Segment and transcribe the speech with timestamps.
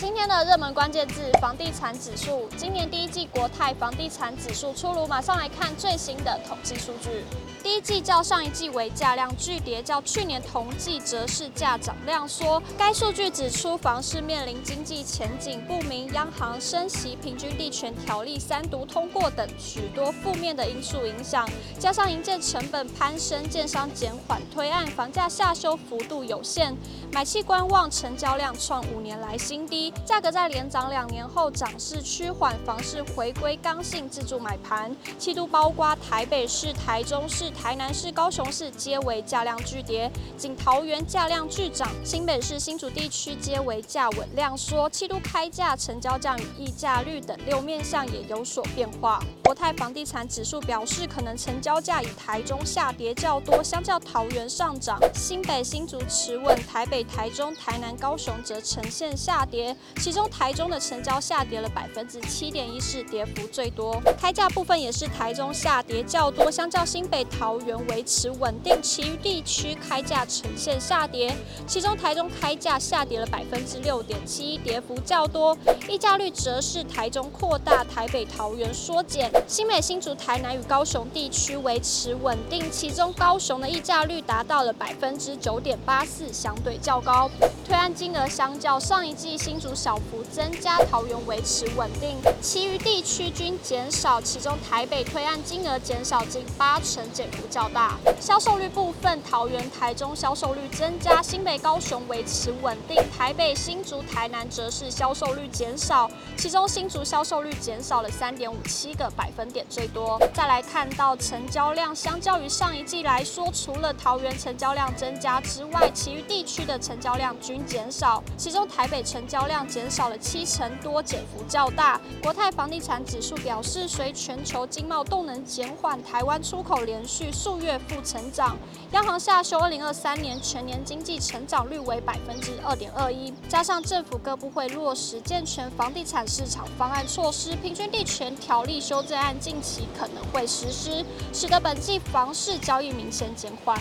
[0.00, 2.48] 今天的热门关键字：房地产指数。
[2.56, 7.22] 今年第一季国泰房地产指数出炉，马上来看最新的统计数据。
[7.62, 12.62] 第一季较上一季为价量巨跌，较去年同季则是价涨量缩。
[12.78, 21.46] 该数据指出，房市面临经济前景不明、央行升息、平均地权条例三读通过等许多负面的因素影响，
[21.78, 26.74] 加上营建成本攀升、建商减缓推案、房价下修幅度有限，
[27.12, 29.92] 买气观望，成交量创五年来新低。
[30.04, 37.50] 价格在连涨两年后涨势趋缓，房市回归刚性自住买盘，七都包括台北市、台中市。
[37.50, 44.88] 台南市、高雄市皆为价量巨跌，仅桃园价量巨涨，新北市、新竹地区皆为价稳量缩。
[44.88, 49.20] 七都开价、成交价与溢价率等六面向也有所变化。
[49.42, 54.96] 国泰房地产指数表示，可能成交价以台中下跌较多，相较桃园上涨。
[55.12, 64.00] 新北、新竹持稳，台北、台中、台南、高雄则呈现下跌，其中台中的成交下跌了百分之七点一，是跌幅最多。
[64.18, 71.34] 开价部分也是台中下跌较多，相较新北、桃园维持稳定，其余地区开价呈现下跌，
[71.66, 75.56] 其中台中开价下跌了百分之六点七，跌幅较多。
[75.86, 87.30] 溢价率则是台中扩大，台北、桃园缩减，新北、新竹、台南与高雄地区维持稳定，其中高雄的溢价率达到了百分之九点八四，相对较较高。
[87.64, 97.96] 推案金额相较上一季新竹小幅增加，桃园维持稳定，其余地区均减少，其中台北推案金额减少近八成，减幅较大。
[98.18, 110.18] 销售率部分，桃园、台中销售率增加，新北、高雄维持稳定，台北、新竹、台南则是销售率减少，其中新竹销售率减少了三点五七个百分点最多。
[110.34, 122.00] 再来看到成交量，相较于上一季来说，除了桃园成交量增加之外，其余地区的成交量均减少，其中台北成交量减少了七成多，减幅较大。
[122.22, 128.56] 国泰房地产指数表示，随全球经贸动能减缓，台湾出口连续数月负成长，
[128.92, 143.78] 央行下修二零二三年全年经济成长率为百分之二点二一，加上政府各部会落实健全房地产市场方案措施，平均地权条例修正案近期可能会实施，使得本季房市交易明显减缓。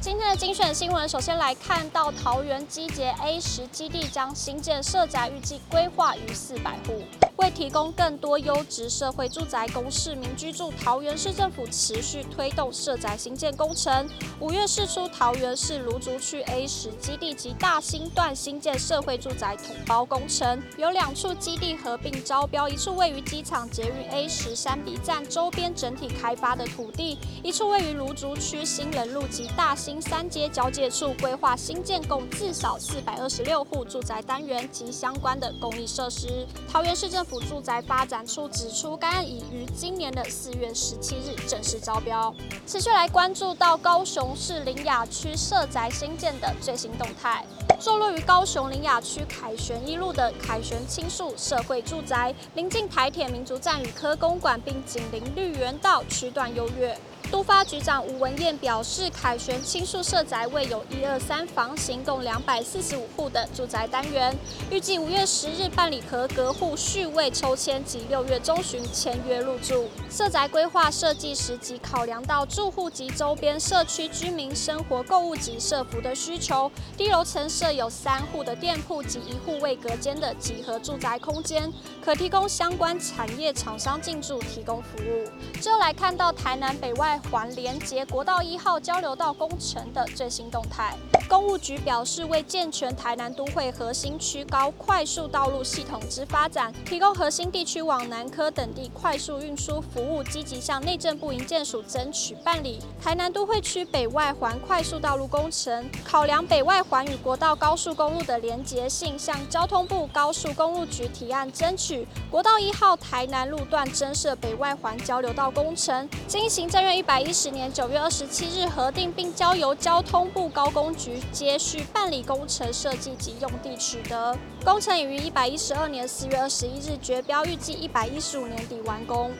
[0.00, 7.02] 今天的精选新闻，首先来看到桃园基捷 A 十基地将新建社宅，预计规划逾四百户。
[7.36, 14.06] 为提供更多优质社会住宅供市民居住，桃园市政府持续推动社宅新建工程。
[14.40, 36.46] 五月释出桃园市芦竹区 A 十基地及大兴段新建社会住宅统包工程，有两处基地合并招标，一处位于机场捷运 A 十三 B 站周边整体开发的土地，一处位于芦竹区兴仁路及大兴三街交界处，规划新建共至少四百二十六户住宅单元及相关的公益设施。
[36.70, 37.40] 桃园市政府。
[37.40, 42.34] 住宅发展处指出，该案已于今年的四月十七日正式招标。
[42.66, 47.44] 持续来关注到高雄市林雅区社宅新建的最新动态。
[47.80, 56.94] 坐落于高雄林雅区凯旋一路的凯旋青树社会住宅，临近台铁民族站与科公馆，并紧邻绿园道，区段优越。
[57.30, 64.36] 都发局长吴文燕表示，凯旋青树社宅位有一二三房型，共两百四十五户的住宅单元，
[64.68, 69.88] 预计五月十日办理合格户续位抽签及六月中旬签约入住。
[70.10, 76.68] 社宅规划设计时即考量到住户及周边社区居民生活、购物及社福的需求。
[76.96, 81.72] 低楼层设有三户的店铺及一户未隔间的集合住宅空间，
[82.04, 85.60] 可提供相关产业厂商进驻提供服务。
[85.60, 87.18] 就来看到台南北外。
[87.30, 90.96] 环连接国道一号交流道工程的最新动态，
[91.28, 105.88] 公务局表示，为健全台南都会核心区高快速道路系统之发展，提供核心地区往南科等地快速运输服务，积极向内政部营建署争取办理台南都会区北外环快速道路工程。
[106.04, 116.08] 考量北外环与国道高速公路的连接性，向交通部高速公路局提案争取国道一号台南路段增设北外环交流道工程。
[116.26, 124.34] 经行政院一百一十年九月二十七日核定，并交由交通部高工局接续办理工程设计及用地取得。
[124.64, 129.30] 工程已于一百一十二年四月二十一日决标，预计一百一十五年底完工。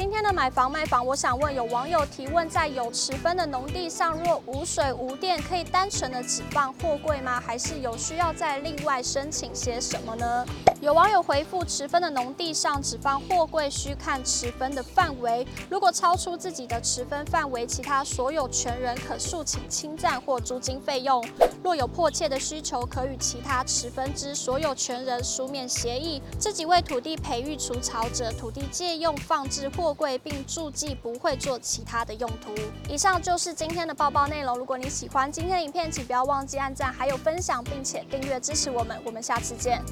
[0.00, 7.42] 今天的买房卖房，我想问有网友提问，在有持分的农地上，若无水无电，可以单纯的只放货柜吗？
[7.44, 10.46] 还是有需要再另外申请些什么呢？
[10.80, 21.26] 有网友回复，持分的农地上只放货柜，需看持分的范围，如果超出自己的持分范围，其他所有权人可诉请侵占或租金费用。
[21.64, 32.54] 若有迫切的需求，可与其他持分之所有权人书面协议，自己为土地培育除草者，土地借用放置货货柜，并注记不会做其他的用途。
[32.90, 34.58] 以上就是今天的报报内容。
[34.58, 39.00] 如果你喜欢今天的影片，请不要忘记按赞，还有分享，并且订阅支持我们。
[39.02, 39.82] 我们下次见。